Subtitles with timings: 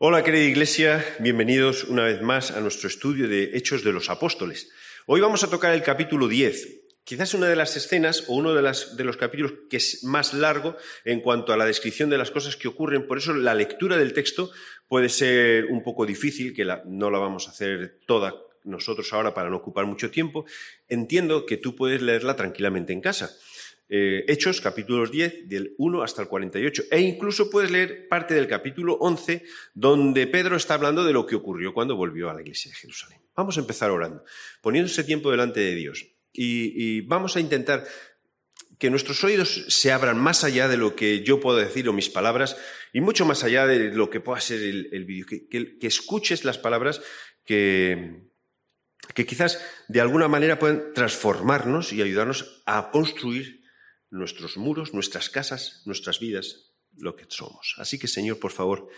[0.00, 4.70] Hola querida iglesia, bienvenidos una vez más a nuestro estudio de Hechos de los Apóstoles.
[5.06, 8.62] Hoy vamos a tocar el capítulo 10, quizás una de las escenas o uno de,
[8.62, 12.68] los capítulos que es más largo en cuanto a la descripción de las cosas que
[12.68, 14.52] ocurren, por eso la lectura del texto
[14.86, 19.50] puede ser un poco difícil, que no la vamos a hacer toda nosotros ahora para
[19.50, 20.44] no ocupar mucho tiempo.
[20.88, 23.36] Entiendo que tú puedes leerla tranquilamente en casa.
[23.90, 26.84] Eh, Hechos, capítulos 10, del 1 hasta el 48.
[26.90, 31.36] E incluso puedes leer parte del capítulo 11, donde Pedro está hablando de lo que
[31.36, 33.20] ocurrió cuando volvió a la iglesia de Jerusalén.
[33.34, 34.24] Vamos a empezar orando,
[34.60, 36.06] poniéndose tiempo delante de Dios.
[36.32, 37.84] Y, vamos a intentar
[38.78, 42.10] que nuestros oídos se abran más allá de lo que yo puedo decir o mis
[42.10, 42.56] palabras,
[42.92, 45.26] y mucho más allá de lo que pueda ser el, vídeo.
[45.26, 47.00] Que, escuches las palabras
[47.44, 48.28] que,
[49.14, 53.57] que quizás de alguna manera pueden transformarnos y ayudarnos a construir
[54.10, 57.74] nuestros muros, nuestras casas, nuestras vidas, lo que somos.
[57.78, 58.88] Así que, Señor, por favor,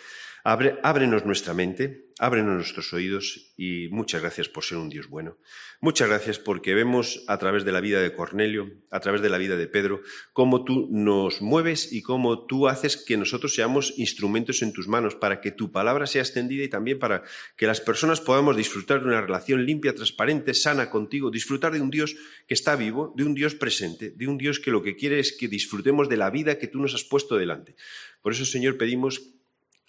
[0.44, 5.38] ábrenos nuestra mente, ábrenos nuestros oídos y muchas gracias por ser un Dios bueno.
[5.80, 9.38] Muchas gracias porque vemos a través de la vida de Cornelio, a través de la
[9.38, 10.02] vida de Pedro,
[10.34, 15.14] cómo tú nos mueves y cómo tú haces que nosotros seamos instrumentos en tus manos
[15.14, 17.22] para que tu palabra sea extendida y también para
[17.56, 21.88] que las personas podamos disfrutar de una relación limpia, transparente, sana contigo, disfrutar de un
[21.88, 25.20] Dios que está vivo, de un Dios presente, de un Dios que lo que quiere
[25.20, 27.76] es que disfrutemos de la vida que tú nos has puesto delante.
[28.20, 29.39] Por eso, Señor, pedimos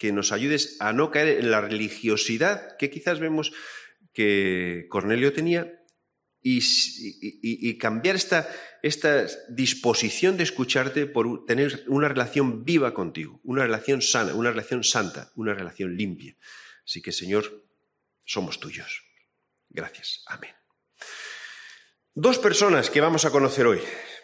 [0.02, 3.52] que nos ayudes a no caer en la religiosidad que quizás vemos
[4.12, 5.80] que Cornelio tenía
[6.42, 8.50] y, cambiar esta,
[8.82, 14.82] esta disposición de escucharte por tener una relación viva contigo, una relación sana, una relación
[14.82, 16.36] santa, una relación limpia.
[16.84, 17.64] Así que, Señor,
[18.24, 19.04] somos tuyos.
[19.70, 20.24] Gracias.
[20.26, 20.50] Amén.
[22.12, 23.78] Dos personas que vamos a conocer hoy.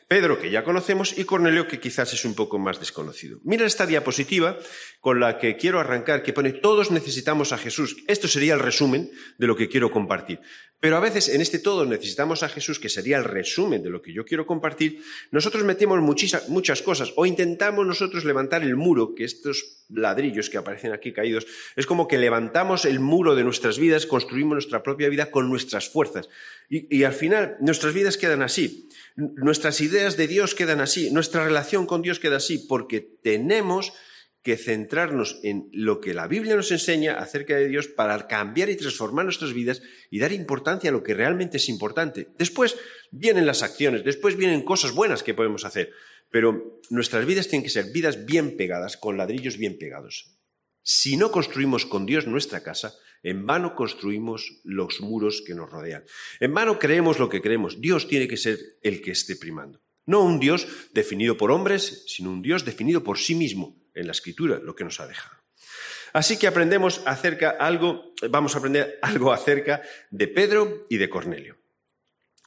[0.09, 3.41] Pedro, que ya conocemos, y Cornelio, que quizás es un poco más desconocido.
[3.45, 4.59] Mira esta diapositiva
[5.01, 7.98] con la que quiero arrancar, que pone todos necesitamos a Jesús.
[8.09, 10.41] Esto sería el resumen de lo que quiero compartir.
[10.80, 14.00] Pero a veces en este todos necesitamos a Jesús, que sería el resumen de lo
[14.00, 15.02] que yo quiero compartir,
[15.33, 20.92] nosotros metemos muchas cosas o intentamos nosotros levantar el muro, que estos ladrillos que aparecen
[20.92, 25.33] aquí caídos, es como que levantamos el muro de nuestras vidas, construimos nuestra propia vida
[25.33, 26.28] con nuestras fuerzas.
[26.68, 28.89] Y, y al final nuestras vidas quedan así.
[29.16, 33.95] Nuestras ideas de Dios quedan así, nuestra relación con Dios queda así, porque tenemos
[34.43, 38.77] que centrarnos en lo que la Biblia nos enseña acerca de Dios para cambiar y
[38.77, 42.29] transformar nuestras vidas y dar importancia a lo que realmente es importante.
[42.39, 42.77] Después
[43.11, 45.91] vienen las acciones, después vienen cosas buenas que podemos hacer,
[46.31, 50.39] pero nuestras vidas tienen que ser vidas bien pegadas, con ladrillos bien pegados.
[50.83, 56.05] Si no construimos con Dios nuestra casa, en vano construimos los muros que nos rodean.
[56.41, 57.81] En vano creemos lo que creemos.
[57.81, 59.83] Dios tiene que ser el que esté primando.
[60.07, 64.13] No un Dios definido por hombres, sino un Dios definido por sí mismo en la
[64.13, 65.37] Escritura, lo que nos ha dejado.
[66.13, 71.59] Así que aprendemos acerca algo, vamos a aprender algo acerca de Pedro y de Cornelio.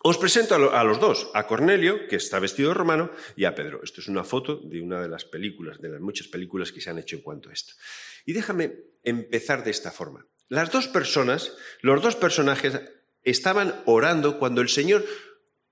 [0.03, 3.81] Os presento a, los dos, a Cornelio, que está vestido de romano, y a Pedro.
[3.84, 6.90] Esto es una foto de una de las películas, de las muchas películas que se
[6.90, 7.73] han hecho en cuanto a esto.
[8.25, 10.25] Y déjame empezar de esta forma.
[10.50, 12.81] Las dos personas, los dos personajes
[13.23, 15.06] estaban orando cuando el Señor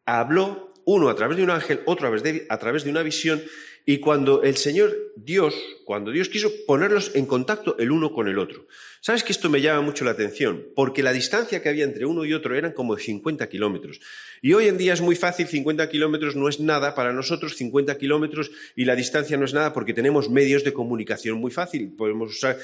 [0.05, 3.43] habló, uno a través de un ángel, otro a través de, una visión,
[3.85, 8.39] y cuando el Señor Dios, cuando Dios quiso ponerlos en contacto el uno con el
[8.39, 8.67] otro.
[9.01, 10.65] ¿Sabes que esto me llama mucho la atención?
[10.75, 14.01] Porque la distancia que había entre uno y otro eran como 50 kilómetros.
[14.41, 17.97] Y hoy en día es muy fácil, 50 kilómetros no es nada para nosotros, 50
[17.97, 21.93] kilómetros y la distancia no es nada porque tenemos medios de comunicación muy fácil.
[21.97, 22.57] Podemos usar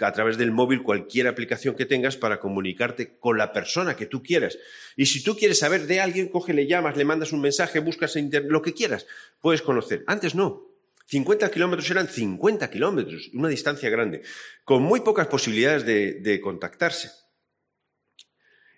[0.00, 4.22] a través del móvil cualquier aplicación que tengas para comunicarte con la persona que tú
[4.22, 4.58] quieras.
[4.96, 8.16] Y si tú quieres saber de alguien, coge, le llamas, le mandas un mensaje, buscas
[8.16, 9.06] en internet, lo que quieras,
[9.40, 10.04] puedes conocer.
[10.06, 10.72] Antes no.
[11.06, 14.22] 50 kilómetros eran 50 kilómetros, una distancia grande,
[14.64, 17.10] con muy pocas posibilidades de, contactarse.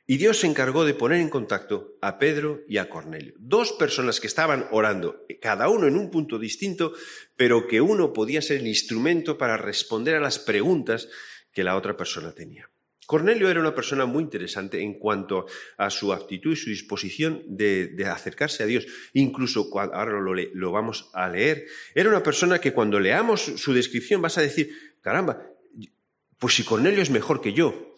[0.06, 4.20] Y Dios se encargó de poner en contacto a Pedro y a Cornelio, dos personas
[4.20, 6.92] que estaban orando, cada uno en un punto distinto,
[7.36, 11.08] pero que uno podía ser el instrumento para responder a las preguntas
[11.52, 12.68] que la otra persona tenía.
[13.06, 15.46] Cornelio era una persona muy interesante en cuanto
[15.76, 18.86] a su actitud y su disposición de, acercarse a Dios.
[19.12, 24.22] Incluso, ahora lo, lo, vamos a leer, era una persona que cuando leamos su descripción
[24.22, 25.46] vas a decir, caramba,
[26.38, 27.94] pues si Cornelio es mejor que yo,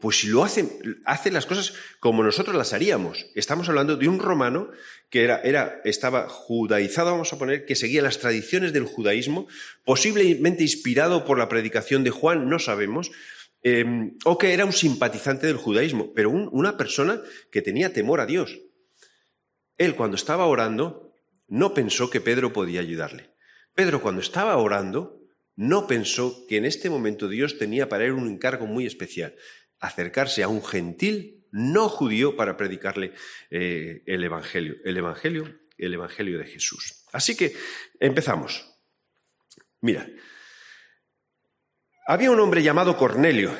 [0.00, 0.68] pues si lo hace,
[1.04, 3.26] hace las cosas como nosotros las haríamos.
[3.34, 4.70] Estamos hablando de un romano
[5.08, 9.46] que era, era, estaba judaizado, vamos a poner, que seguía las tradiciones del judaísmo,
[9.84, 13.10] posiblemente inspirado por la predicación de Juan, no sabemos,
[13.62, 18.26] Em, o que era un simpatizante del judaísmo, pero una persona que tenía temor a
[18.26, 18.58] Dios.
[19.78, 21.14] Él cuando estaba orando
[21.46, 23.30] no pensó que Pedro podía ayudarle.
[23.74, 25.22] Pedro cuando estaba orando
[25.54, 29.36] no pensó que en este momento Dios tenía para él un encargo muy especial,
[29.78, 33.12] acercarse a un gentil no judío para predicarle
[33.50, 37.04] eh, el Evangelio, el Evangelio, el Evangelio de Jesús.
[37.12, 37.54] Así que
[38.00, 38.66] empezamos.
[39.80, 40.08] Mira,
[42.06, 43.52] había un hombre llamado Cornelio,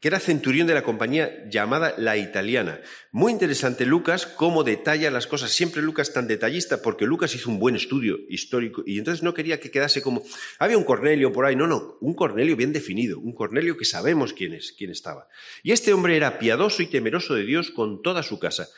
[0.00, 2.80] que era centurión de la compañía llamada La Italiana.
[3.12, 5.50] Muy interesante Lucas, cómo detalla las cosas.
[5.50, 9.60] Siempre Lucas tan detallista, porque Lucas hizo un buen estudio histórico y entonces no quería
[9.60, 10.22] que quedase como,
[10.58, 11.54] había un Cornelio por ahí.
[11.54, 15.28] No, no, un Cornelio bien definido, un Cornelio que sabemos quién es, quién estaba.
[15.62, 18.68] Y este hombre era piadoso y temeroso de Dios con toda su casa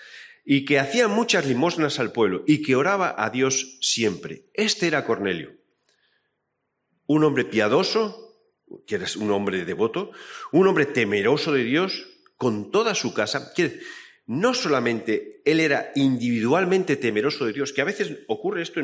[0.45, 4.47] y que hacía muchas limosnas al pueblo y que oraba a Dios siempre.
[4.55, 5.53] Este era Cornelio.
[7.07, 8.32] Un hombre piadoso,
[8.87, 10.11] que eres un hombre devoto,
[10.53, 13.53] un hombre temeroso de Dios, con toda su casa.
[14.27, 18.81] No solamente él era individualmente temeroso de Dios, que a veces ocurre esto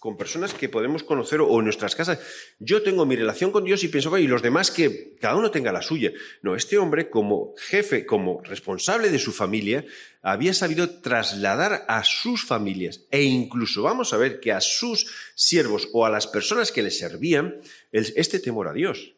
[0.00, 2.18] con personas que podemos conocer o en nuestras casas.
[2.58, 5.70] Yo tengo mi relación con Dios y pienso, y los demás que cada uno tenga
[5.70, 6.10] la suya.
[6.42, 9.84] No, este hombre como jefe, como responsable de su familia,
[10.20, 15.06] había sabido trasladar a sus familias e incluso vamos a ver que a sus
[15.36, 17.60] siervos o a las personas que le servían
[17.92, 19.11] este temor a Dios.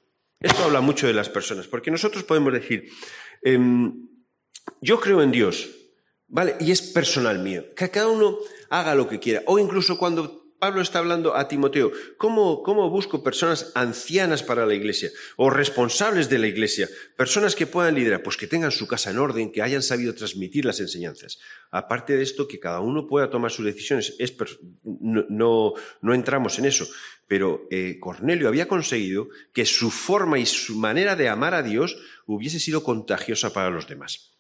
[0.45, 2.91] Esto habla mucho de las personas, porque nosotros podemos decir,
[3.41, 4.09] em,
[4.83, 5.71] yo creo en Dios,
[6.29, 6.57] ¿vale?
[6.61, 8.37] Y es personal mío, que cada uno
[8.69, 9.43] haga lo que quiera.
[9.47, 14.73] O incluso cuando Pablo está hablando a Timoteo, ¿cómo, ¿cómo, busco personas ancianas para la
[14.73, 16.89] iglesia o responsables de la iglesia?
[17.19, 20.65] Personas que puedan liderar, pues que tengan su casa en orden, que hayan sabido transmitir
[20.65, 21.39] las enseñanzas.
[21.71, 24.17] Aparte de esto, que cada uno pueda tomar sus decisiones.
[24.83, 26.89] no, no, entramos en eso.
[27.29, 31.99] Pero eh, Cornelio había conseguido que su forma y su manera de amar a Dios
[32.25, 34.33] hubiese sido contagiosa para los demás.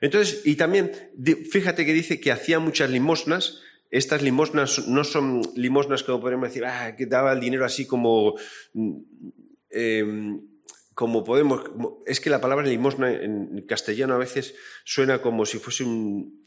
[0.00, 0.90] Entonces, y también,
[1.52, 3.62] fíjate que dice que hacía muchas limosnas,
[3.92, 8.34] estas limosnas no son limosnas como podemos decir, ah, que daba el dinero así como,
[8.72, 8.96] mm,
[9.70, 10.40] em,
[10.94, 11.62] como podemos,
[12.06, 14.54] es que la palabra limosna en castellano a veces
[14.84, 16.42] suena como si fuese un,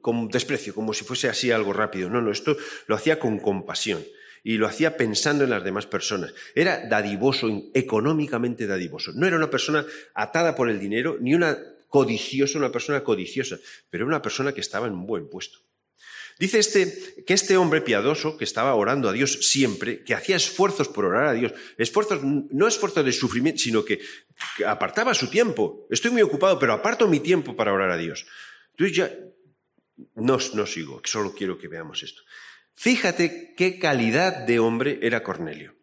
[0.00, 2.08] con desprecio, como si fuese así algo rápido.
[2.08, 2.56] No, no, esto
[2.86, 4.04] lo hacía con compasión
[4.42, 6.32] y lo hacía pensando en las demás personas.
[6.54, 9.12] Era dadivoso, económicamente dadivoso.
[9.14, 11.58] No era una persona atada por el dinero, ni una
[11.88, 13.58] codiciosa, una persona codiciosa,
[13.90, 15.58] pero era una persona que estaba en un buen puesto.
[16.38, 20.88] Dice este, que este hombre piadoso, que estaba orando a Dios siempre, que hacía esfuerzos
[20.88, 24.00] por orar a Dios, esfuerzos, no esfuerzos de sufrimiento, sino que,
[24.66, 25.86] apartaba su tiempo.
[25.90, 28.26] Estoy muy ocupado, pero aparto mi tiempo para orar a Dios.
[28.72, 29.12] Entonces ya,
[30.16, 32.22] no, no sigo, solo quiero que veamos esto.
[32.74, 35.76] Fíjate qué calidad de hombre era Cornelio.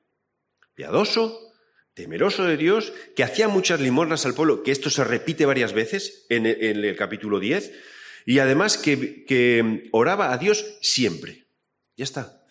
[0.76, 1.54] Piadoso,
[1.94, 6.26] temeroso de Dios, que hacía muchas limosnas al pueblo, que esto se repite varias veces
[6.28, 7.72] en el, en el capítulo 10,
[8.26, 11.46] y además que, oraba a Dios siempre.
[11.98, 12.46] Ya está.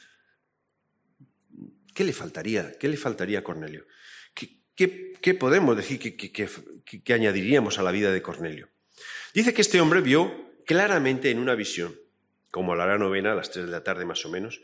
[1.94, 2.78] ¿Qué le faltaría?
[2.78, 3.87] ¿Qué le faltaría a Cornelio?
[4.34, 8.70] ¿Qué, podemos decir que, añadiríamos a la vida de Cornelio?
[9.34, 11.94] Dice que este hombre vio claramente en una visión,
[12.50, 14.61] como a la hora novena, a las tres de la tarde más o menos,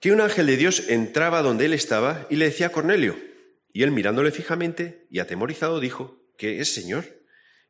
[0.00, 3.16] que un ángel de Dios entraba donde él estaba y le decía a Cornelio.
[3.72, 7.21] Y él mirándole fijamente y atemorizado dijo, ¿qué es, Señor?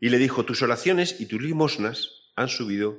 [0.03, 2.99] Y le dijo, tus oraciones y tus limosnas han subido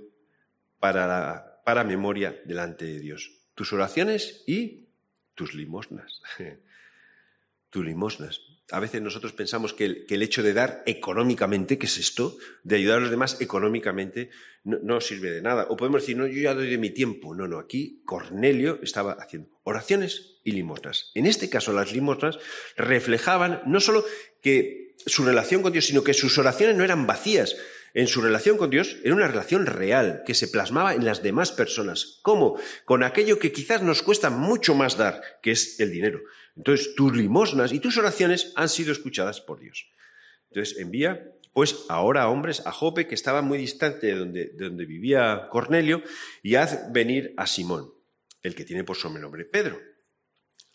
[0.79, 3.41] para, para memoria delante de Dios.
[3.55, 4.87] Tus oraciones y
[5.35, 6.21] tus limosnas.
[7.69, 8.39] tus limosnas.
[8.71, 12.99] A veces nosotros pensamos que el, hecho de dar económicamente, que es esto, de ayudar
[12.99, 14.29] a los demás económicamente,
[14.63, 15.67] no, no, sirve de nada.
[15.69, 17.35] O podemos decir, no, yo ya doy de mi tiempo.
[17.35, 21.11] No, no, aquí Cornelio estaba haciendo oraciones y limosnas.
[21.15, 22.39] En este caso, las limosnas
[22.77, 24.05] reflejaban no solo
[24.41, 27.55] que su relación con Dios, sino que sus oraciones no eran vacías.
[27.93, 31.51] En su relación con Dios era una relación real, que se plasmaba en las demás
[31.51, 32.19] personas.
[32.23, 32.59] ¿Cómo?
[32.85, 36.21] Con aquello que quizás nos cuesta mucho más dar, que es el dinero.
[36.55, 39.91] Entonces, tus limosnas y tus oraciones han sido escuchadas por Dios.
[40.49, 44.85] Entonces, envía pues ahora hombres a Jope, que estaba muy distante de donde, de donde
[44.85, 46.01] vivía Cornelio,
[46.41, 47.93] y haz venir a Simón,
[48.41, 49.79] el que tiene por sobrenombre Pedro.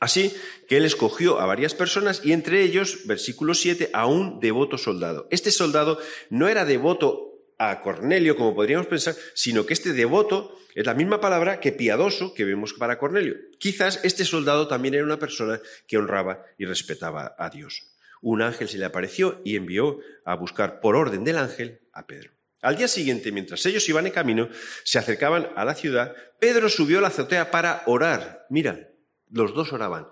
[0.00, 0.34] Así
[0.68, 5.26] que él escogió a varias personas y entre ellos, versículo 7, a un devoto soldado.
[5.30, 5.98] Este soldado
[6.30, 7.28] no era devoto
[7.58, 12.32] a Cornelio, como podríamos pensar, sino que este devoto es la misma palabra que piadoso
[12.32, 13.34] que vemos para Cornelio.
[13.58, 17.90] Quizás este soldado también era una persona que honraba y respetaba a Dios.
[18.20, 22.30] Un ángel se le apareció y envió a buscar por orden del ángel a Pedro.
[22.60, 24.48] Al día siguiente, mientras ellos iban en camino,
[24.84, 28.46] se acercaban a la ciudad, Pedro subió a la azotea para orar.
[28.50, 28.88] Mira,
[29.30, 30.08] los dos oraban.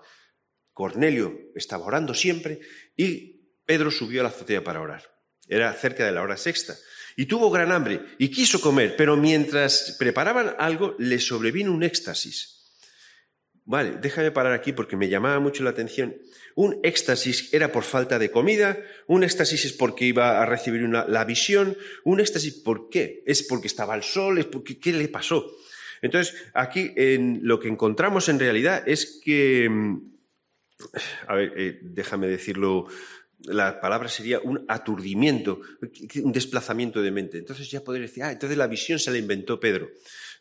[0.73, 2.59] Cornelio estaba orando siempre
[2.95, 5.03] y Pedro subió a la azotea para orar.
[5.47, 6.75] Era cerca de la hora sexta.
[7.15, 12.57] Y tuvo gran hambre y quiso comer, pero mientras preparaban algo le sobrevino un éxtasis.
[13.65, 16.15] Vale, déjame parar aquí porque me llamaba mucho la atención.
[16.55, 21.25] Un éxtasis era por falta de comida, un éxtasis es porque iba a recibir la
[21.25, 23.23] visión, un éxtasis ¿por qué?
[23.25, 24.37] ¿Es porque estaba al sol?
[24.37, 25.51] ¿Es porque qué le pasó?
[26.01, 26.93] Entonces, aquí
[27.41, 30.17] lo que encontramos en realidad es que, mm,
[31.27, 32.87] a ver, eh, déjame decirlo,
[33.39, 35.61] la palabra sería un aturdimiento,
[36.23, 37.37] un desplazamiento de mente.
[37.37, 39.89] Entonces ya podría decir, ah, entonces la visión se la inventó Pedro.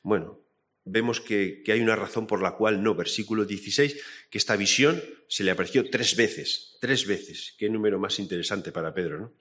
[0.02, 0.40] Bueno,
[0.84, 2.94] vemos que, hay una razón por la cual no.
[2.94, 3.96] Versículo 16,
[4.30, 7.54] que esta visión se le apareció tres veces, tres veces.
[7.58, 9.32] Qué número más interesante para Pedro, ¿no?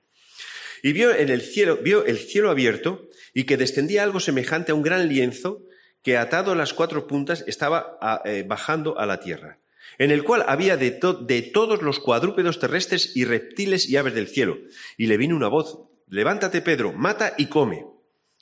[0.83, 4.75] Y vio en el cielo, vio el cielo abierto y que descendía algo semejante a
[4.75, 5.64] un gran lienzo
[6.05, 9.57] que atado a las cuatro puntas estaba eh, bajando a la tierra,
[9.97, 14.27] en el cual había de, de todos los cuadrúpedos terrestres y reptiles y aves del
[14.27, 14.59] cielo.
[14.97, 17.94] Y le vino una voz, levántate Pedro, mata y come.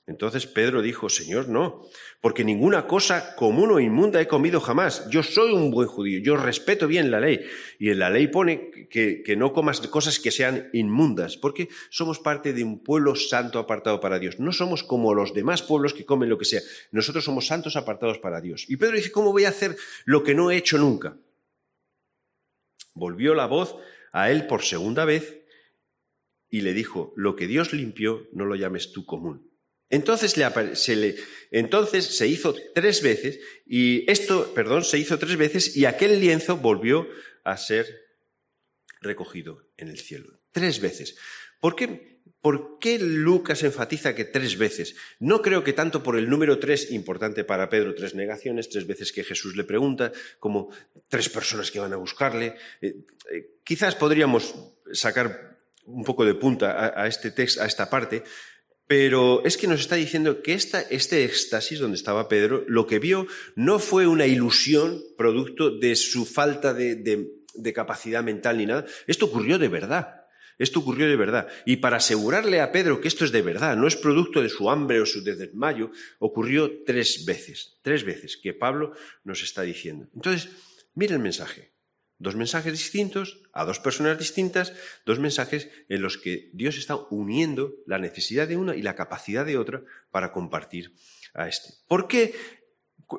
[0.05, 1.81] Entonces Pedro dijo, Señor, no,
[2.19, 5.07] porque ninguna cosa común o inmunda he comido jamás.
[5.09, 7.39] Yo soy un buen judío, yo respeto bien la ley.
[7.79, 12.51] Y en la ley pone que, no comas cosas que sean inmundas, porque somos parte
[12.51, 14.39] de un pueblo santo apartado para Dios.
[14.39, 16.61] No somos como los demás pueblos que comen lo que sea.
[16.91, 18.65] Nosotros somos santos apartados para Dios.
[18.67, 21.17] Y Pedro dice, ¿cómo voy a hacer lo que no he hecho nunca?
[22.93, 23.77] Volvió la voz
[24.11, 25.39] a él por segunda vez
[26.49, 29.52] y le dijo, lo que Dios limpió, no lo llames tú común.
[29.93, 30.33] Entonces,
[30.73, 31.15] se le,
[31.51, 36.57] entonces se hizo tres veces y esto, perdón, se hizo tres veces y aquel lienzo
[36.57, 37.07] volvió
[37.43, 37.85] a ser
[39.01, 40.39] recogido en el cielo.
[40.51, 41.15] Tres veces.
[41.59, 44.95] ¿Por qué, ¿Por qué Lucas enfatiza que tres veces?
[45.19, 49.11] No creo que tanto por el número tres, importante para Pedro, tres negaciones, tres veces
[49.11, 50.73] que Jesús le pregunta, como
[51.07, 52.55] tres personas que van a buscarle.
[52.81, 52.95] Eh,
[53.31, 54.55] eh, quizás podríamos
[54.91, 58.23] sacar un poco de punta a, este texto, a esta parte,
[58.87, 63.27] pero es que nos está diciendo que este éxtasis donde estaba Pedro, lo que vio
[63.55, 67.29] no fue una ilusión producto de su falta de,
[67.73, 68.85] capacidad mental ni nada.
[69.07, 70.21] Esto ocurrió de verdad.
[70.59, 71.47] Esto ocurrió de verdad.
[71.65, 74.69] Y para asegurarle a Pedro que esto es de verdad, no es producto de su
[74.69, 77.79] hambre o su desmayo, ocurrió tres veces.
[77.81, 80.07] Tres veces que Pablo nos está diciendo.
[80.13, 80.49] Entonces,
[80.93, 81.72] mire el mensaje.
[82.23, 84.71] Dos mensajes distintos a dos personas distintas,
[85.05, 89.45] dos mensajes en los que Dios está uniendo la necesidad de una y la capacidad
[89.45, 90.95] de otra para compartir
[91.33, 91.73] a este.
[91.85, 92.33] ¿Por qué,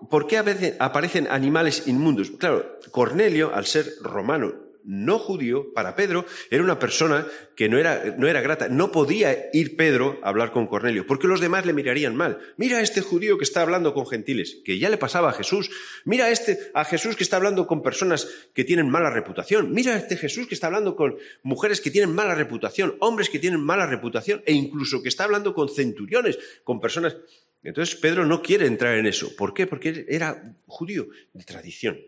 [0.09, 0.39] por qué
[0.79, 2.31] aparecen animales inmundos?
[2.31, 7.27] Claro, Cornelio, al ser romano no judío, para Pedro, era una persona
[7.57, 8.69] que no era, no era grata.
[8.69, 12.39] No podía ir Pedro a hablar con Cornelio, porque los demás le mirarían mal.
[12.57, 15.71] Mira a este judío que está hablando con gentiles, que ya le pasaba a Jesús.
[16.05, 19.73] Mira a este, a Jesús que está hablando con personas que tienen mala reputación.
[19.73, 23.39] Mira a este Jesús que está hablando con mujeres que tienen mala reputación, hombres que
[23.39, 27.17] tienen mala reputación, e incluso que está hablando con centuriones, con personas.
[27.63, 29.35] Entonces Pedro no quiere entrar en eso.
[29.37, 29.67] ¿Por qué?
[29.67, 31.99] Porque era judío de tradición.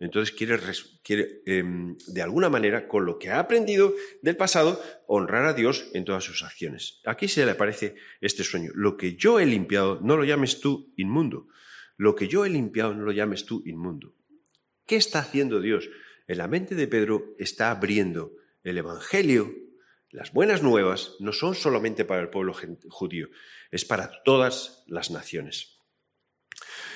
[0.00, 5.54] Entonces quiere, em, de alguna manera, con lo que ha aprendido del pasado, honrar a
[5.54, 7.00] Dios en todas sus acciones.
[7.04, 8.72] Aquí se le aparece este sueño.
[8.74, 11.48] Lo que yo he limpiado, no lo llames tú inmundo.
[11.96, 14.14] Lo que yo he limpiado, no lo llames tú inmundo.
[14.84, 15.88] ¿Qué está haciendo Dios?
[16.26, 18.32] En la mente de Pedro está abriendo
[18.64, 19.54] el Evangelio,
[20.10, 22.54] las buenas nuevas, no son solamente para el pueblo
[22.88, 23.28] judío,
[23.70, 25.73] es para todas las naciones.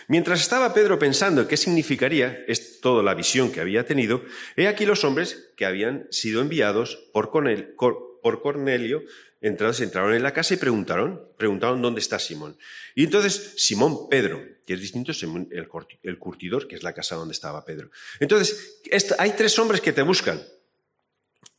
[0.08, 4.24] Mientras estaba Pedro pensando qué significaría es toda la visión que había tenido,
[4.56, 9.02] he aquí los hombres que habían sido enviados por, Cornelio,
[9.42, 12.56] entrados, entraron en la casa y preguntaron, preguntaron dónde está Simón.
[12.94, 17.34] Y entonces Simón Pedro, que es distinto Simón el, curtidor, que es la casa donde
[17.34, 17.90] estaba Pedro.
[18.18, 18.80] Entonces,
[19.18, 20.42] hay tres hombres que te buscan.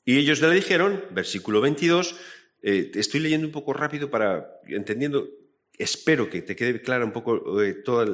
[0.06, 2.15] Y ellos le dijeron, versículo 22,
[2.63, 5.29] eh, estoy leyendo un poco rápido para entendiendo
[5.79, 8.05] Espero que te quede clara un poco eh, toda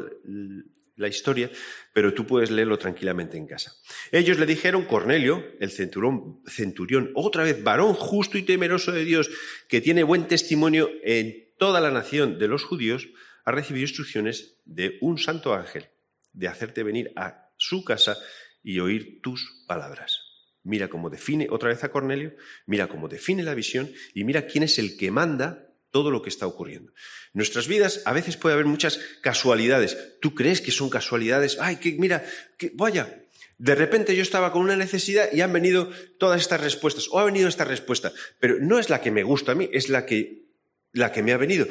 [0.96, 1.52] la historia,
[1.94, 3.74] pero tú puedes leerlo tranquilamente en casa.
[4.12, 9.30] Ellos le dijeron, Cornelio, el centurión, centurión, otra vez varón justo y temeroso de Dios,
[9.68, 13.10] que tiene buen testimonio en toda la nación de los judíos,
[13.46, 15.88] ha recibido instrucciones de un santo ángel
[16.34, 18.16] de hacerte venir a su casa
[18.64, 20.20] y oír tus palabras.
[20.64, 24.64] Mira cómo define otra vez a Cornelio, mira cómo define la visión y mira quién
[24.64, 25.65] es el que manda
[25.96, 26.92] todo lo que está ocurriendo.
[26.92, 29.96] En nuestras vidas a veces puede haber muchas casualidades.
[30.20, 31.56] ¿Tú crees que son casualidades?
[31.62, 32.26] Ay, que mira,
[32.58, 33.24] que vaya.
[33.58, 37.24] De repente yo estaba con una necesidad y han venido todas estas respuestas, o ha
[37.24, 38.12] venido esta respuesta,
[38.42, 40.50] pero no es la que me gusta a mí, es la que,
[40.92, 41.66] la que me ha venido.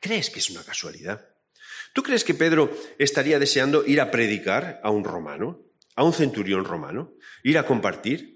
[0.00, 1.28] ¿Crees que es una casualidad?
[1.92, 5.60] ¿Tú crees que Pedro estaría deseando ir a predicar a un romano,
[5.96, 8.35] a un centurión romano, ir a compartir?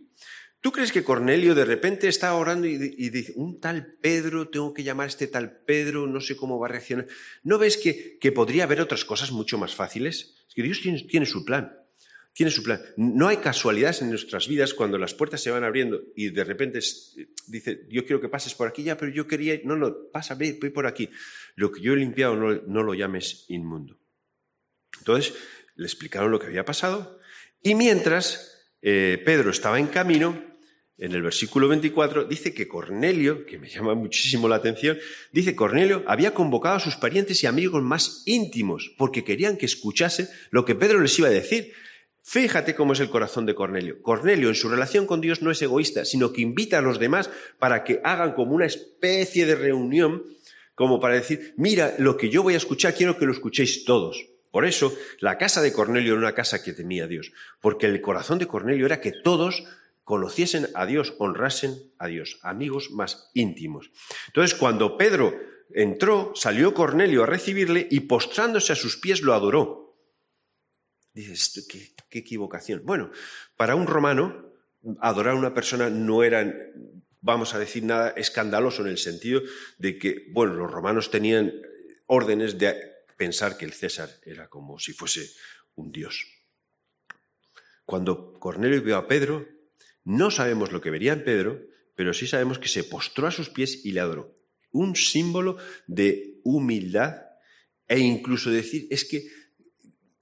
[0.61, 4.83] ¿Tú crees que Cornelio de repente está orando y, dice, un tal Pedro, tengo que
[4.83, 7.07] llamar a este tal Pedro, no sé cómo va a reaccionar?
[7.43, 10.35] ¿No ves que, podría haber otras cosas mucho más fáciles?
[10.47, 11.75] Es que Dios tiene, su plan.
[12.35, 12.83] Tiene su plan.
[12.99, 16.81] No hay casualidades en nuestras vidas cuando las puertas se van abriendo y de repente
[17.47, 20.53] dice, yo quiero que pases por aquí ya, pero yo quería, no, no, pasa, ve,
[20.53, 21.09] por aquí.
[21.55, 23.99] Lo que yo he limpiado no, lo llames inmundo.
[24.99, 25.33] Entonces
[25.75, 27.19] le explicaron lo que había pasado
[27.63, 30.50] y mientras eh, Pedro estaba en camino,
[31.01, 34.99] en el versículo 24, dice que Cornelio, que me llama muchísimo la atención,
[35.33, 40.29] dice Cornelio había convocado a sus parientes y amigos más íntimos porque querían que escuchase
[40.51, 41.73] lo que Pedro les iba a decir.
[42.23, 44.03] Fíjate cómo es el corazón de Cornelio.
[44.03, 47.31] Cornelio en su relación con Dios no es egoísta, sino que invita a los demás
[47.59, 50.23] para que hagan como una especie de reunión,
[50.75, 54.27] como para decir, mira, lo que yo voy a escuchar quiero que lo escuchéis todos.
[54.51, 58.39] Por eso, la casa de Cornelio era una casa que temía Dios, porque el corazón
[58.39, 59.65] de Cornelio era que todos
[60.11, 63.93] conociesen a Dios, honrasen a Dios, amigos más íntimos.
[64.27, 65.39] Entonces, cuando Pedro
[65.73, 69.97] entró, salió Cornelio a recibirle y postrándose a sus pies lo adoró.
[71.15, 72.83] Dices, ¿qué, qué equivocación.
[72.85, 73.13] Bueno,
[73.57, 74.53] para un romano,
[74.99, 76.45] adorar a una persona no era,
[77.21, 79.43] vamos a decir, nada escandaloso en el sentido
[79.79, 81.53] de que, bueno, los romanos tenían
[82.07, 82.75] órdenes de
[83.17, 85.31] pensar que el César era como si fuese
[85.77, 86.27] un dios.
[87.85, 89.60] Cuando Cornelio vio a Pedro,
[90.11, 91.61] no sabemos lo que vería en Pedro,
[91.95, 94.37] pero sí sabemos que se postró a sus pies y le adoró.
[94.73, 97.27] Un símbolo de humildad
[97.87, 99.29] e incluso decir, es que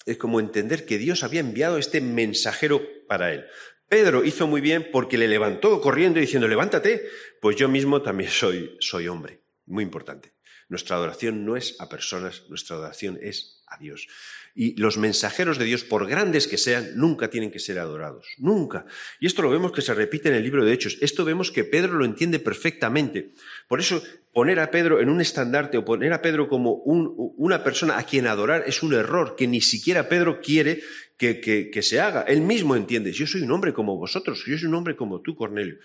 [0.04, 3.46] es como entender que Dios había enviado este mensajero para él.
[3.88, 7.08] Pedro hizo muy bien porque le levantó corriendo y diciendo, levántate,
[7.40, 9.40] pues yo mismo también soy, soy hombre.
[9.64, 10.34] Muy importante.
[10.68, 14.06] Nuestra adoración no es a personas, nuestra adoración es a Dios.
[14.54, 18.26] Y los mensajeros de Dios, por grandes que sean, nunca tienen que ser adorados.
[18.38, 18.84] Nunca.
[19.20, 20.98] Y esto lo vemos que se repite en el libro de Hechos.
[21.00, 23.32] Esto vemos que Pedro lo entiende perfectamente.
[23.66, 27.98] Por eso, poner a Pedro en un estandarte o poner a Pedro como una persona
[27.98, 30.82] a quien adorar es un error que ni siquiera Pedro quiere
[31.16, 32.22] que, que se haga.
[32.22, 33.12] Él mismo entiende.
[33.12, 34.44] Yo soy un hombre como vosotros.
[34.46, 35.78] Yo soy un hombre como tú, Cornelio.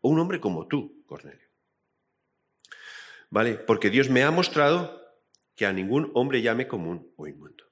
[0.00, 1.45] O un hombre como tú, Cornelio.
[3.30, 3.54] ¿Vale?
[3.54, 5.02] Porque Dios me ha mostrado
[5.54, 7.64] que a ningún hombre llame común o inmundo.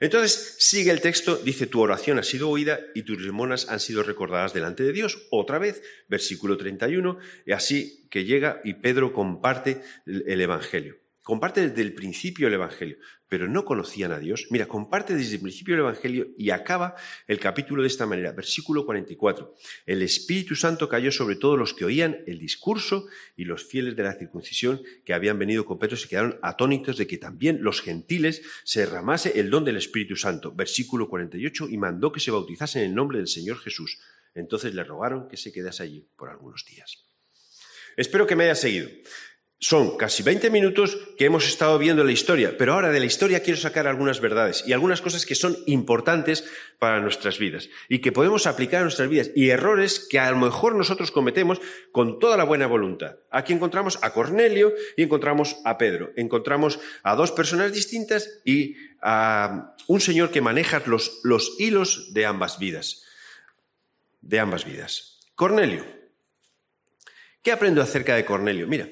[0.00, 4.02] Entonces sigue el texto, dice, tu oración ha sido oída y tus limonas han sido
[4.02, 5.26] recordadas delante de Dios.
[5.30, 11.03] Otra vez, versículo 31, y así que llega y Pedro comparte el Evangelio.
[11.24, 12.98] Comparte desde el principio el Evangelio,
[13.30, 14.46] pero no conocían a Dios.
[14.50, 18.84] Mira, comparte desde el principio el Evangelio y acaba el capítulo de esta manera, versículo
[18.84, 19.56] 44.
[19.86, 23.06] El Espíritu Santo cayó sobre todos los que oían el discurso
[23.36, 27.06] y los fieles de la circuncisión que habían venido con Pedro se quedaron atónitos de
[27.06, 30.52] que también los gentiles se derramase el don del Espíritu Santo.
[30.52, 33.98] Versículo 48, y mandó que se bautizasen en el nombre del Señor Jesús.
[34.34, 37.06] Entonces le rogaron que se quedase allí por algunos días.
[37.96, 38.90] Espero que me haya seguido.
[39.60, 43.42] Son casi 20 minutos que hemos estado viendo la historia, pero ahora de la historia
[43.42, 46.44] quiero sacar algunas verdades y algunas cosas que son importantes
[46.78, 50.36] para nuestras vidas y que podemos aplicar a nuestras vidas y errores que a lo
[50.36, 51.60] mejor nosotros cometemos
[51.92, 53.16] con toda la buena voluntad.
[53.30, 56.10] Aquí encontramos a Cornelio y encontramos a Pedro.
[56.16, 62.26] Encontramos a dos personas distintas y a un señor que maneja los, los hilos de
[62.26, 63.04] ambas vidas.
[64.20, 65.20] De ambas vidas.
[65.34, 65.86] Cornelio.
[67.42, 68.66] ¿Qué aprendo acerca de Cornelio?
[68.66, 68.88] Mira,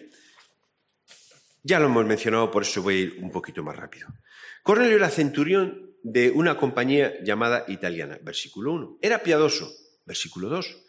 [1.62, 4.09] ya lo hemos mencionado, por eso voy a ir un poquito más rápido.
[4.62, 8.98] Cornelio era centurión de una compañía llamada italiana, versículo 1.
[9.01, 9.70] Era piadoso,
[10.05, 10.85] versículo 2.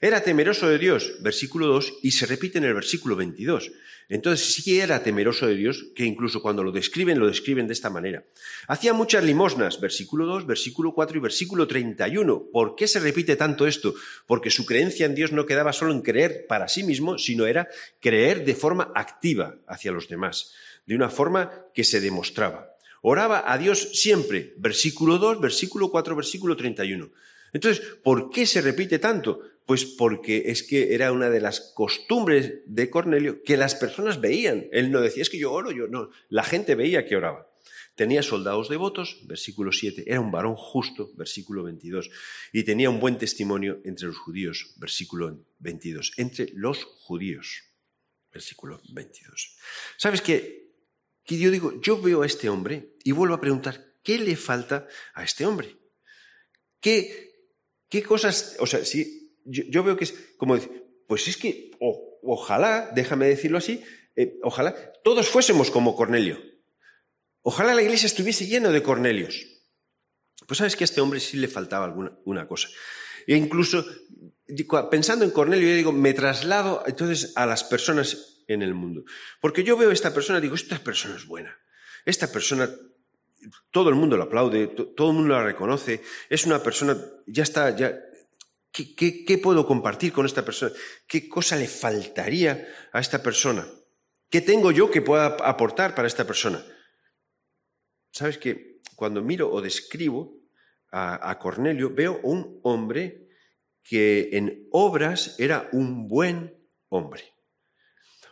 [0.00, 3.72] Era temeroso de Dios, versículo 2, y se repite en el versículo 22.
[4.08, 7.90] Entonces sí era temeroso de Dios, que incluso cuando lo describen, lo describen de esta
[7.90, 8.24] manera.
[8.68, 12.44] Hacía muchas limosnas, versículo 2, versículo 4 y versículo 31.
[12.52, 13.94] ¿Por qué se repite tanto esto?
[14.26, 17.68] Porque su creencia en Dios no quedaba solo en creer para sí mismo, sino era
[18.00, 20.54] creer de forma activa hacia los demás,
[20.86, 22.70] de una forma que se demostraba.
[23.02, 27.10] Oraba a Dios siempre, versículo 2, versículo 4, versículo 31.
[27.52, 29.40] Entonces, ¿por qué se repite tanto?
[29.68, 34.66] Pues porque es que era una de las costumbres de Cornelio que las personas veían.
[34.72, 36.08] Él no decía, es que yo oro, yo no.
[36.30, 37.52] La gente veía que oraba.
[37.94, 40.04] Tenía soldados devotos, versículo 7.
[40.06, 42.10] Era un varón justo, versículo 22.
[42.50, 46.12] Y tenía un buen testimonio entre los judíos, versículo 22.
[46.16, 47.64] Entre los judíos,
[48.32, 49.58] versículo 22.
[49.98, 50.72] ¿Sabes qué?
[51.24, 54.88] Que yo digo, yo veo a este hombre y vuelvo a preguntar, ¿qué le falta
[55.12, 55.76] a este hombre?
[56.80, 57.50] ¿Qué,
[57.90, 59.17] qué cosas, o sea, si
[59.48, 61.70] yo, veo que es como decir, pues es que
[62.22, 63.82] ojalá, déjame decirlo así,
[64.16, 66.38] eh, ojalá todos fuésemos como Cornelio.
[67.42, 69.46] Ojalá la iglesia estuviese lleno de Cornelios.
[70.46, 72.68] Pues sabes que a este hombre sí le faltaba alguna una cosa.
[73.26, 73.84] E incluso
[74.90, 79.04] pensando en Cornelio, yo digo, me traslado entonces a las personas en el mundo.
[79.40, 81.56] Porque yo veo a esta persona digo, esta persona es buena.
[82.04, 82.70] Esta persona
[83.70, 87.74] todo el mundo lo aplaude, todo el mundo la reconoce, es una persona, ya está,
[87.76, 87.98] ya,
[88.84, 90.72] ¿qué, puedo compartir con esta persona?
[91.06, 93.66] ¿Qué cosa le faltaría a esta persona?
[94.30, 96.64] ¿Qué tengo yo que pueda aportar para esta persona?
[98.12, 100.38] Sabes que cuando miro o describo
[100.90, 103.28] a, Cornelio, veo un hombre
[103.82, 106.56] que en obras era un buen
[106.88, 107.34] hombre.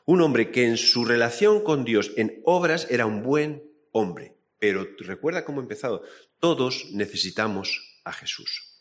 [0.04, 4.38] Un hombre que en su relación con Dios, en obras, era un buen hombre.
[4.58, 6.02] Pero recuerda cómo ha empezado.
[6.38, 8.75] Todos necesitamos a Jesús.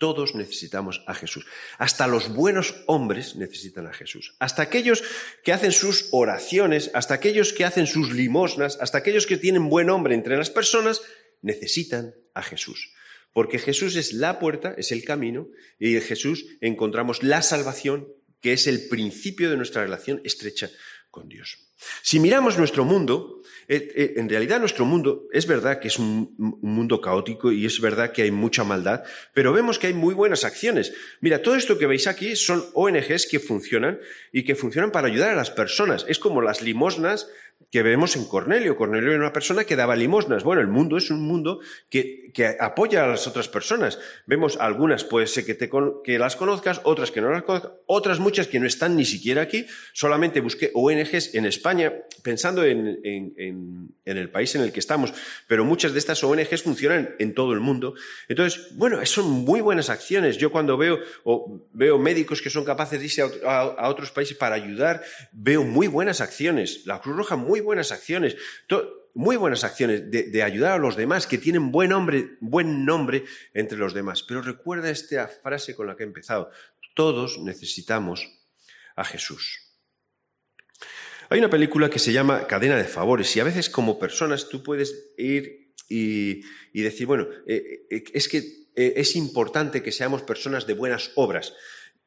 [0.00, 1.44] Todos necesitamos a Jesús.
[1.76, 4.34] Hasta los buenos hombres necesitan a Jesús.
[4.38, 5.04] Hasta aquellos
[5.44, 9.90] que hacen sus oraciones, hasta aquellos que hacen sus limosnas, hasta aquellos que tienen buen
[9.90, 11.02] hombre entre las personas,
[11.42, 12.94] necesitan a Jesús.
[13.34, 18.08] Porque Jesús es la puerta, es el camino, y en Jesús encontramos la salvación,
[18.40, 20.70] que es el principio de nuestra relación estrecha
[21.10, 21.58] con Dios.
[22.02, 26.34] Si miramos nuestro mundo, eh, eh, en realidad nuestro mundo es verdad que es un,
[26.38, 30.44] mundo caótico y es verdad que hay mucha maldad, pero vemos que hay muy buenas
[30.44, 30.92] acciones.
[31.20, 33.98] Mira, todo esto que veis aquí son ONGs que funcionan
[34.32, 36.04] y que funcionan para ayudar a las personas.
[36.08, 37.28] Es como las limosnas
[37.70, 38.76] que vemos en Cornelio.
[38.76, 40.42] Cornelio era una persona que daba limosnas.
[40.42, 43.98] Bueno, el mundo es un mundo que, apoya a las otras personas.
[44.26, 45.70] Vemos algunas, puede ser que, te,
[46.02, 49.42] que las conozcas, otras que no las conozcas, otras muchas que no están ni siquiera
[49.42, 49.66] aquí.
[49.92, 50.99] Solamente busqué ONGs
[51.32, 53.00] en España, pensando en,
[54.04, 55.12] el país en el que estamos,
[55.46, 57.94] pero muchas de estas ONGs funcionan en todo el mundo.
[58.28, 60.36] Entonces, bueno, son muy buenas acciones.
[60.36, 64.36] Yo cuando veo, o veo médicos que son capaces de irse a, a otros países
[64.36, 66.86] para ayudar, veo muy buenas acciones.
[66.86, 68.36] La Cruz Roja muy buenas acciones,
[69.14, 73.78] muy buenas acciones de, ayudar a los demás, que tienen buen, hombre, buen nombre entre
[73.78, 74.22] los demás.
[74.22, 76.50] Pero recuerda esta frase con la que he empezado.
[76.94, 78.28] Todos necesitamos
[78.96, 79.59] a Jesús.
[81.30, 84.62] Hay una película que se llama Cadena de Favores y a veces como personas tú
[84.62, 86.42] puedes ir y,
[86.74, 88.38] decir, bueno, eh, eh, es que
[88.74, 91.54] eh, es importante que seamos personas de buenas obras.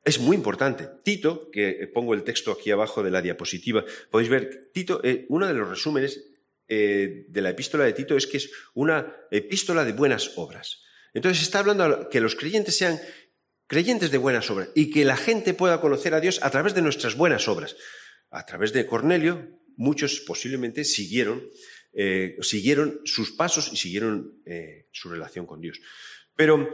[0.03, 0.89] Es muy importante.
[1.03, 5.47] Tito, que pongo el texto aquí abajo de la diapositiva, podéis ver, Tito, eh, uno
[5.47, 6.31] de los resúmenes
[6.67, 10.81] eh, de la epístola de Tito es que es una epístola de buenas obras.
[11.13, 12.99] Entonces está hablando que los creyentes sean
[13.67, 16.81] creyentes de buenas obras y que la gente pueda conocer a Dios a través de
[16.81, 17.75] nuestras buenas obras.
[18.33, 21.43] A través de Cornelio, muchos posiblemente siguieron,
[21.93, 24.41] eh, siguieron sus pasos y siguieron
[24.91, 25.79] su relación con Dios.
[26.35, 26.73] Pero,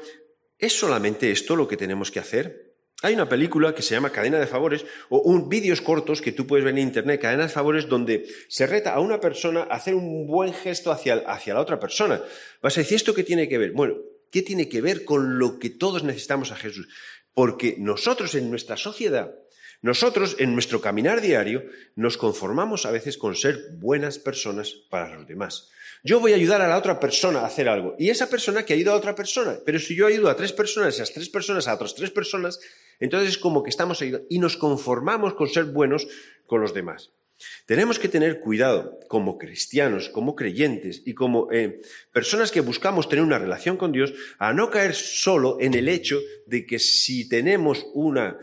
[0.57, 2.69] ¿es solamente esto lo que tenemos que hacer?
[3.01, 6.47] Hay una película que se llama Cadena de Favores o un vídeos cortos que tú
[6.47, 9.95] puedes ver en internet, Cadena de Favores, donde se reta a una persona a hacer
[9.95, 12.21] un buen gesto hacia, hacia la otra persona.
[12.61, 13.71] Vas a decir, ¿esto qué tiene que ver?
[13.71, 13.95] Bueno,
[14.31, 16.89] ¿qué tiene que ver con lo que todos necesitamos a Jesús?
[17.33, 19.33] Porque nosotros en nuestra sociedad,
[19.81, 21.63] nosotros en nuestro caminar diario,
[21.95, 25.69] nos conformamos a veces con ser buenas personas para los demás.
[26.03, 27.95] Yo voy a ayudar a la otra persona a hacer algo.
[27.97, 29.57] Y esa persona que ido a otra persona.
[29.65, 32.59] Pero si yo ayudo a tres personas, esas tres personas a otras tres personas,
[32.99, 36.07] entonces es como que estamos ayudando y nos conformamos con ser buenos
[36.45, 37.11] con los demás.
[37.65, 43.23] Tenemos que tener cuidado como cristianos, como creyentes y como eh, personas que buscamos tener
[43.23, 47.85] una relación con Dios, a no caer solo en el hecho de que si tenemos
[47.93, 48.37] una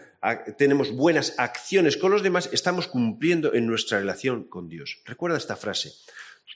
[0.56, 5.00] tenemos buenas acciones con los demás, estamos cumpliendo en nuestra relación con Dios.
[5.04, 5.92] Recuerda esta frase.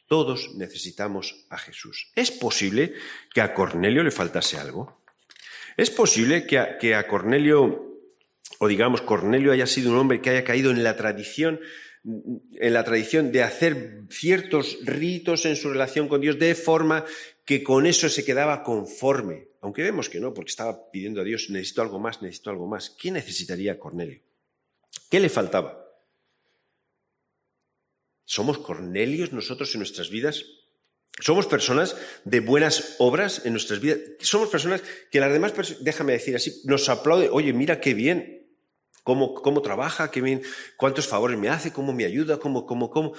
[0.07, 2.11] Todos necesitamos a Jesús.
[2.17, 2.95] ¿Es posible
[3.33, 5.01] que a Cornelio le faltase algo?
[5.77, 7.97] ¿Es posible que a, Cornelio,
[8.59, 11.61] o digamos, Cornelio haya sido un hombre que haya caído en la tradición,
[12.05, 17.05] en la tradición de hacer ciertos ritos en su relación con Dios de forma
[17.45, 19.49] que con eso se quedaba conforme?
[19.61, 22.91] Aunque vemos que no, porque estaba pidiendo a Dios, necesito algo más, necesito algo más.
[22.91, 24.21] ¿Qué necesitaría Cornelio?
[25.11, 25.87] ¿Qué le faltaba?
[28.25, 30.45] ¿Somos Cornelios nosotros en nuestras vidas?
[31.19, 33.99] ¿Somos personas de buenas obras en nuestras vidas?
[34.21, 38.40] ¿Somos personas que las demás personas, déjame decir así, nos aplauden, oye, mira qué bien,
[39.03, 40.43] cómo, cómo trabaja, qué
[40.77, 43.13] cuántos favores me hace, cómo me ayuda, cómo, cómo, cómo.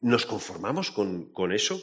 [0.00, 1.82] ¿Nos conformamos con, con eso?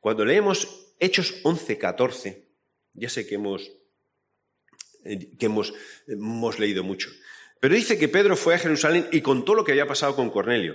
[0.00, 2.48] Cuando leemos Hechos 11, 14,
[2.94, 3.70] ya sé que hemos,
[5.04, 5.74] eh, que hemos,
[6.06, 7.10] hemos leído mucho,
[7.60, 10.74] pero dice que Pedro fue a Jerusalén y contó lo que había pasado con Cornelio.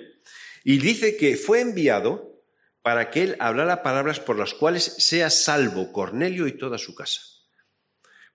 [0.63, 2.43] Y dice que fue enviado
[2.81, 7.21] para que él hablara palabras por las cuales sea salvo Cornelio y toda su casa.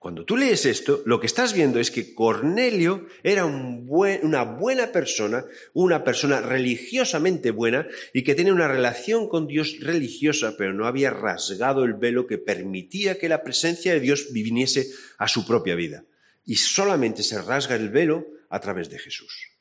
[0.05, 5.45] Cuando tú lees esto, lo que estás viendo es que Cornelio era una buena persona,
[5.73, 11.09] una persona religiosamente buena y que tenía una relación con Dios religiosa, pero no había
[11.09, 16.05] rasgado el velo que permitía que la presencia de Dios viniese a su propia vida.
[16.45, 19.54] Y solamente se rasga el velo a través de Jesús.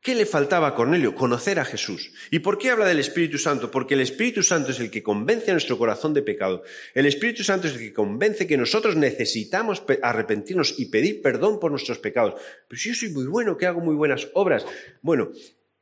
[0.00, 1.14] ¿Qué le faltaba a Cornelio?
[1.14, 2.12] Conocer a Jesús.
[2.30, 3.70] ¿Y por qué habla del Espíritu Santo?
[3.70, 6.62] Porque el Espíritu Santo es el que convence a nuestro corazón de pecado.
[6.94, 11.72] El Espíritu Santo es el que convence que nosotros necesitamos arrepentirnos y pedir perdón por
[11.72, 12.40] nuestros pecados.
[12.68, 14.64] Pero si yo soy muy bueno, que hago muy buenas obras.
[15.02, 15.32] Bueno,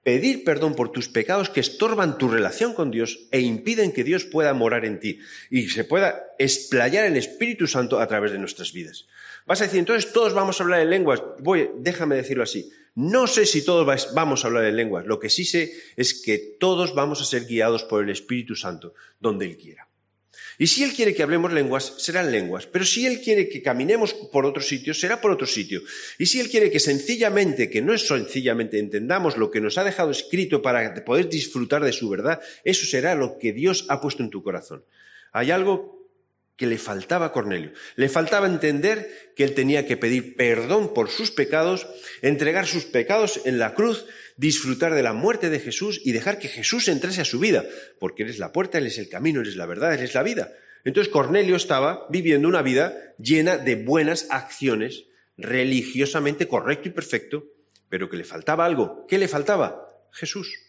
[0.07, 4.25] pedir perdón por tus pecados que estorban tu relación con Dios e impiden que Dios
[4.25, 5.19] pueda morar en ti
[5.51, 9.09] y se pueda explayar el Espíritu Santo a través de nuestras vidas.
[9.47, 11.21] Vas a decir, entonces todos vamos a hablar en lenguas.
[11.41, 12.71] Voy, déjame decirlo así.
[12.95, 15.07] No sé si todos vamos a hablar en lenguas.
[15.07, 18.95] Lo que sí sé es que todos vamos a ser guiados por el Espíritu Santo
[19.19, 19.89] donde Él quiera.
[20.59, 22.67] Y si Él quiere que hablemos lenguas, serán lenguas.
[22.67, 25.83] Pero si Él quiere que caminemos por otro sitio, será por otro sitio.
[26.19, 29.85] Y si Él quiere que sencillamente, que no es sencillamente, entendamos lo que nos ha
[29.85, 34.23] dejado escrito para poder disfrutar de su verdad, eso será lo que Dios ha puesto
[34.23, 34.85] en tu corazón.
[35.33, 35.97] Hay algo
[36.57, 37.73] que le faltaba a Cornelio.
[37.97, 41.87] Le faltaba entender que él tenía que pedir perdón por sus pecados,
[42.23, 46.49] entregar sus pecados en la cruz, disfrutar de la muerte de Jesús y dejar que
[46.49, 47.65] Jesús entrase a su vida,
[47.99, 50.15] porque Él es la puerta, Él es el camino, Él es la verdad, Él es
[50.15, 50.53] la vida.
[50.85, 57.45] Entonces Cornelio estaba viviendo una vida llena de buenas acciones, religiosamente correcto y perfecto,
[57.89, 59.07] pero que le faltaba algo.
[59.09, 59.89] ¿Qué le faltaba?
[60.13, 60.61] Jesús.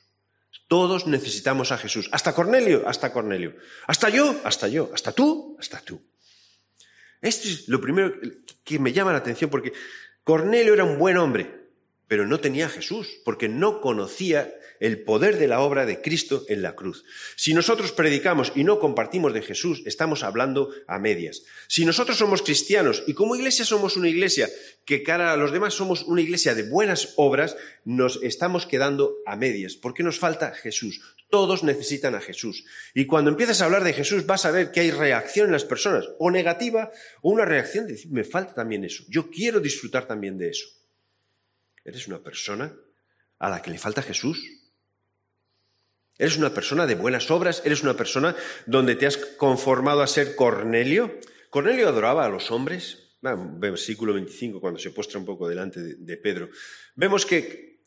[0.68, 2.10] Todos necesitamos a Jesús.
[2.12, 3.56] Hasta Cornelio, hasta Cornelio.
[3.86, 4.92] Hasta yo, hasta yo.
[4.94, 6.02] Hasta tú, hasta tú.
[7.22, 8.14] Esto es lo primero
[8.64, 9.74] que me llama la atención porque
[10.24, 11.57] Cornelio era un buen hombre,
[12.08, 16.62] pero no tenía Jesús, porque no conocía el poder de la obra de Cristo en
[16.62, 17.04] la cruz.
[17.36, 21.44] Si nosotros predicamos y no compartimos de Jesús, estamos hablando a medias.
[21.68, 24.50] Si nosotros somos cristianos y como iglesia somos una iglesia
[24.86, 29.36] que cara a los demás somos una iglesia de buenas obras, nos estamos quedando a
[29.36, 31.02] medias, porque nos falta Jesús.
[31.30, 32.64] Todos necesitan a Jesús.
[32.94, 35.66] Y cuando empiezas a hablar de Jesús vas a ver que hay reacción en las
[35.66, 36.92] personas, o negativa,
[37.22, 39.04] o una reacción de decir, me falta también eso.
[39.10, 40.68] Yo quiero disfrutar también de eso.
[41.88, 42.76] ¿Eres una persona
[43.40, 44.38] a la que le falta Jesús?
[46.18, 47.62] ¿Eres una persona de buenas obras?
[47.64, 51.18] ¿Eres una persona donde te has conformado a ser Cornelio?
[51.50, 53.16] Cornelio adoraba a los hombres.
[53.22, 56.50] versículo 25, cuando se postra un poco delante de, Pedro.
[56.96, 57.84] Vemos que,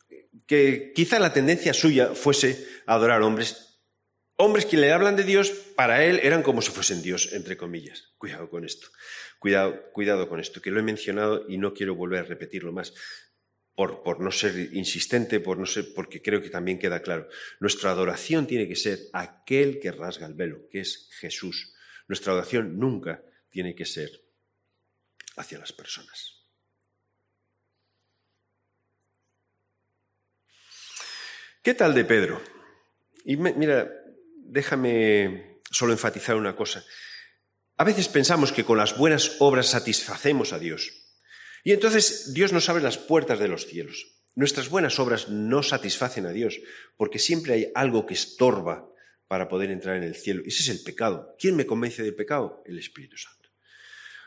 [0.47, 3.83] que quizá la tendencia suya fuese adorar hombres.
[4.37, 8.15] Hombres que le hablan de Dios, para él eran como si fuesen Dios, entre comillas.
[8.17, 8.89] Cuidado con esto.
[9.39, 12.95] Cuidado, cuidado con esto, que lo he mencionado y no quiero volver a repetirlo más
[13.75, 17.29] por, no ser insistente, por no porque creo que también queda claro.
[17.61, 21.75] Nuestra adoración tiene que ser aquel que rasga el velo, que es Jesús.
[22.07, 24.11] Nuestra adoración nunca tiene que ser
[25.37, 26.41] hacia las personas.
[31.63, 32.43] ¿Qué tal de Pedro?
[33.25, 33.91] Y mira,
[34.37, 36.85] déjame solo enfatizar una cosa.
[37.77, 41.00] A veces pensamos que con las buenas obras satisfacemos a Dios.
[41.65, 44.07] Y entonces Dios nos abre las puertas de los cielos.
[44.35, 46.61] Nuestras buenas obras no satisfacen a Dios,
[46.97, 48.89] porque siempre hay algo que estorba
[49.29, 50.43] para poder entrar en el cielo.
[50.47, 51.37] Ese es el pecado.
[51.39, 52.63] ¿Quién me convence del pecado?
[52.65, 53.51] El Espíritu Santo.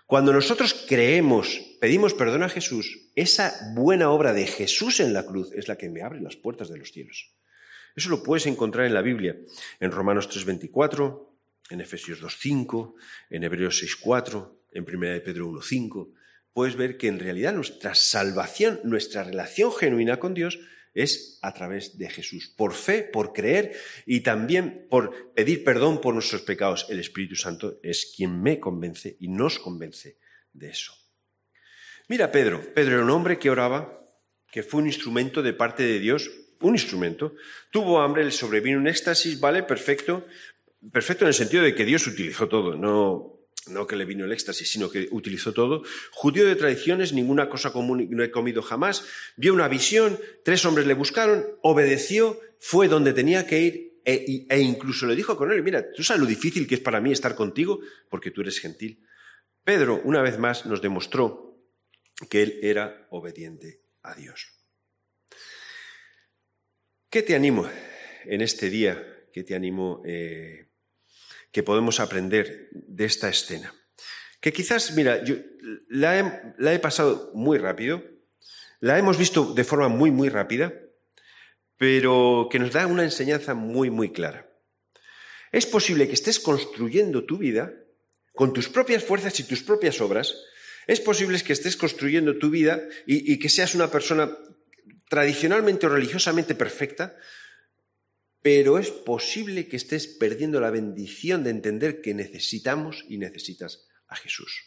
[0.06, 5.52] Cuando nosotros creemos, pedimos perdón a Jesús, esa buena obra de Jesús en la cruz
[5.54, 7.32] es la que me abre las puertas de los cielos.
[7.96, 9.38] Eso lo puedes encontrar en la Biblia,
[9.80, 11.30] en Romanos 3:24,
[11.70, 12.96] en Efesios 2:5,
[13.30, 16.14] en Hebreos 6:4, en 1 de Pedro 1:5
[16.54, 20.60] puedes ver que en realidad nuestra salvación, nuestra relación genuina con Dios
[20.94, 26.14] es a través de Jesús, por fe, por creer y también por pedir perdón por
[26.14, 26.86] nuestros pecados.
[26.90, 30.20] El Espíritu Santo es quien me convence y nos convence
[30.54, 30.94] de eso.
[32.08, 34.06] Mira Pedro, Pedro era un hombre que oraba,
[34.52, 36.30] que fue un instrumento de parte de Dios,
[36.62, 37.34] un instrumento,
[37.72, 40.28] tuvo hambre, le sobrevino un éxtasis, vale, perfecto,
[40.92, 44.32] perfecto en el sentido de que Dios utilizó todo, no, no que le vino el
[44.32, 45.84] éxtasis, sino que utilizó todo.
[46.12, 49.06] Judío de tradiciones, ninguna cosa común no he comido jamás.
[49.38, 54.60] Vio una visión, tres hombres le buscaron, obedeció, fue donde tenía que ir e, e
[54.60, 57.36] incluso le dijo con él, mira, tú sabes lo difícil que es para mí estar
[57.36, 59.06] contigo porque tú eres gentil.
[59.64, 61.58] Pedro, una vez más, nos demostró
[62.30, 64.54] que él era obediente a Dios.
[67.10, 67.70] ¿Qué te animo
[68.26, 69.28] en este día?
[69.32, 70.68] ¿Qué te animo eh,
[71.54, 73.74] que podemos aprender de esta escena.
[74.42, 75.36] Que quizás, mira, yo
[75.88, 76.20] la
[76.74, 78.04] he, pasado muy rápido,
[78.82, 80.74] la hemos visto de forma muy, muy rápida,
[81.78, 84.50] pero que nos da una enseñanza muy, muy clara.
[85.52, 87.72] Es posible que estés construyendo tu vida
[88.34, 90.36] con tus propias fuerzas y tus propias obras.
[90.88, 94.36] Es posible que estés construyendo tu vida y, y que seas una persona
[95.08, 97.16] tradicionalmente o religiosamente perfecta,
[98.44, 104.18] pero es posible que estés perdiendo la bendición de entender que necesitamos y necesitas a
[104.18, 104.66] Jesús.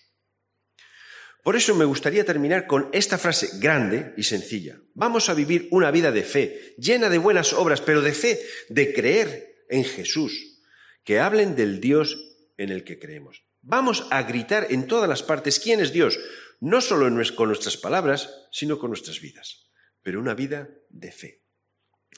[1.44, 4.80] Por eso me gustaría terminar con esta frase grande y sencilla.
[4.94, 8.94] Vamos a vivir una vida de fe, llena de buenas obras, pero de fe, de
[8.94, 10.62] creer en Jesús,
[11.04, 12.18] que hablen del Dios
[12.56, 13.44] en el que creemos.
[13.60, 16.18] Vamos a gritar en todas las partes quién es Dios,
[16.60, 19.70] no solo con nuestras palabras, sino con nuestras vidas,
[20.02, 21.44] pero una vida de fe.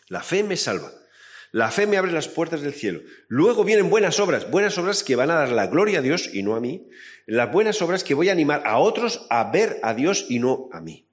[0.06, 0.92] La fe me salva.
[1.50, 3.00] La fe me abre las puertas del cielo.
[3.28, 6.42] Luego vienen buenas obras, buenas obras que van a dar la gloria a Dios y
[6.42, 6.88] no a mí.
[7.26, 10.68] Las buenas obras que voy a animar a otros a ver a Dios y no
[10.72, 11.08] a mí.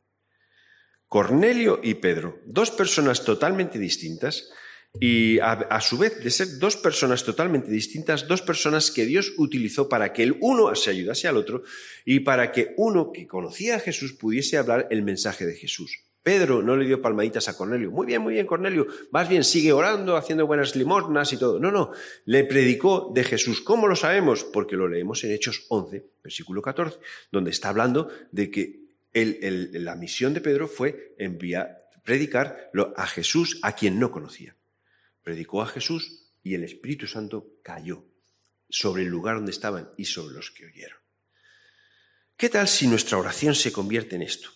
[1.07, 4.49] Cornelio y Pedro, dos personas totalmente distintas,
[4.99, 9.89] y a, su vez de ser dos personas totalmente distintas, dos personas que Dios utilizó
[9.89, 11.63] para que el uno se ayudase al otro
[12.05, 16.05] y para que uno que conocía a Jesús pudiese hablar el mensaje de Jesús.
[16.25, 17.91] Pedro no le dio palmaditas a Cornelio.
[17.91, 18.87] Muy bien, muy bien, Cornelio.
[19.11, 21.59] Vas bien, sigue orando, haciendo buenas limosnas y todo.
[21.59, 21.91] No, no.
[22.25, 23.61] Le predicó de Jesús.
[23.61, 24.43] ¿Cómo lo sabemos?
[24.43, 26.97] Porque lo leemos en Hechos 11, versículo 14,
[27.31, 28.79] donde está hablando de que
[29.13, 34.55] la misión de Pedro fue enviar, predicar a Jesús a quien no conocía
[35.25, 38.05] predicó a Jesús y el Espíritu Santo cayó
[38.69, 40.99] sobre el lugar donde estaban y sobre los que oyeron.
[42.37, 44.49] ¿Qué tal si nuestra oración se convierte en esto?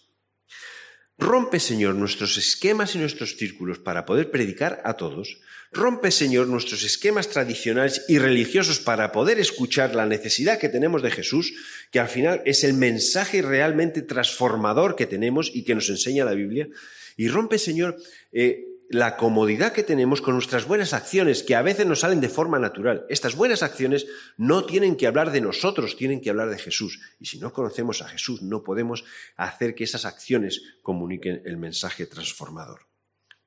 [1.20, 5.42] Rompe, Señor, nuestros esquemas y nuestros círculos para poder predicar a todos.
[5.74, 11.12] Rompe, Señor, nuestros esquemas tradicionales y religiosos para poder escuchar la necesidad que tenemos de
[11.12, 11.54] Jesús,
[11.92, 16.34] que al final es el mensaje realmente transformador que tenemos y que nos enseña la
[16.34, 16.70] Biblia.
[17.18, 17.98] Y rompe, Señor,
[18.32, 22.30] eh, la comodidad que tenemos con nuestras buenas acciones, que a veces nos salen de
[22.30, 23.06] forma natural.
[23.08, 27.00] Estas buenas acciones no tienen que hablar de nosotros, tienen que hablar de Jesús.
[27.20, 29.06] Y si no conocemos a Jesús, no podemos
[29.38, 32.88] hacer que esas acciones comuniquen el mensaje transformador.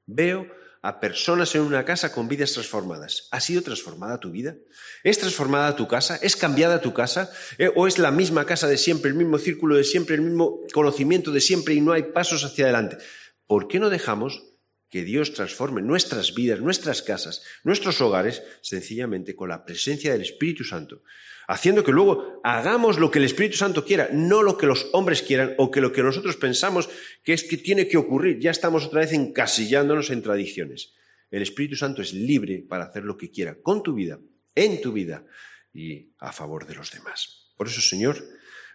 [0.07, 0.47] Veo
[0.81, 3.29] a personas en una casa con vidas transformadas.
[3.33, 4.57] ¿Ha sido transformada tu vida?
[5.03, 6.17] ¿Es transformada tu casa?
[6.23, 7.31] ¿Es cambiada tu casa?
[7.59, 7.71] ¿Eh?
[7.75, 11.33] ¿O es la misma casa de siempre, el mismo círculo de siempre, el mismo conocimiento
[11.33, 12.99] de siempre y no hay pasos hacia adelante?
[13.47, 14.52] ¿Por qué no dejamos
[14.93, 20.65] que Dios transforme nuestras vidas, nuestras casas, nuestros hogares, sencillamente con la presencia del Espíritu
[20.65, 21.03] Santo,
[21.49, 25.23] haciendo que luego hagamos lo que el Espíritu Santo quiera, no lo que los hombres
[25.23, 26.91] quieran o que lo que nosotros pensamos
[27.25, 28.39] que es que tiene que ocurrir.
[28.39, 30.93] Ya estamos otra vez encasillándonos en tradiciones.
[31.31, 34.21] El Espíritu Santo es libre para hacer lo que quiera con tu vida,
[34.55, 35.25] en tu vida
[35.73, 37.51] y a favor de los demás.
[37.57, 38.23] Por eso, Señor,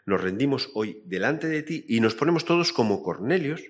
[0.08, 3.62] nos rendimos hoy delante de ti y nos ponemos todos como Cornelios,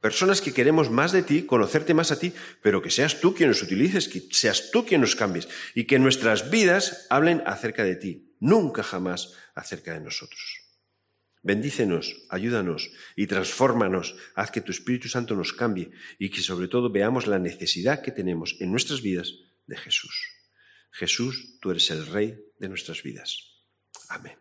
[0.00, 2.32] Personas que queremos más de ti, conocerte más a ti,
[2.62, 5.98] pero que seas tú quien nos utilices, que seas tú quien nos cambies y que
[5.98, 10.60] nuestras vidas hablen acerca de ti, nunca jamás acerca de nosotros.
[11.42, 16.90] Bendícenos, ayúdanos y transfórmanos, haz que tu Espíritu Santo nos cambie y que sobre todo
[16.90, 19.34] veamos la necesidad que tenemos en nuestras vidas
[19.66, 20.28] de Jesús.
[20.90, 23.36] Jesús, tú eres el Rey de nuestras vidas.
[24.08, 24.36] Amén.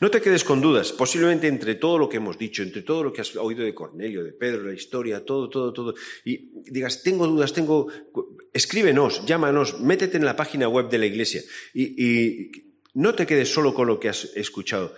[0.00, 3.12] No te quedes con dudas, posiblemente entre todo lo que hemos dicho, entre todo lo
[3.12, 7.26] que has oído de Cornelio, de Pedro, la historia, todo, todo, todo, y digas, tengo
[7.26, 7.86] dudas, tengo...
[8.54, 11.42] Escríbenos, llámanos, métete en la página web de la iglesia
[11.74, 12.50] y,
[12.92, 14.94] no te quedes solo con lo que has escuchado.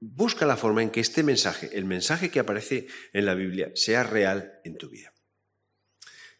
[0.00, 4.02] Busca la forma en que este mensaje, el mensaje que aparece en la Biblia, sea
[4.02, 5.14] real en tu vida.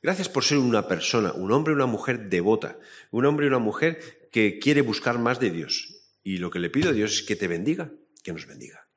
[0.03, 2.79] Gracias por ser una persona, un hombre una mujer devota,
[3.13, 5.94] un hombre y una mujer que quiere buscar más de Dios
[6.25, 8.89] y lo que le pido a Dios es que te bendiga, que nos bendiga.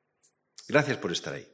[0.66, 1.46] Gracias por estar ahí.